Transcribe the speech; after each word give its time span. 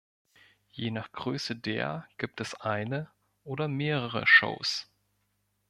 Je 0.75 0.89
nach 0.89 1.11
Größe 1.11 1.55
der 1.55 2.07
gibt 2.17 2.41
es 2.41 2.55
eine 2.55 3.11
oder 3.43 3.67
mehrere 3.67 4.25
Shows. 4.25 4.89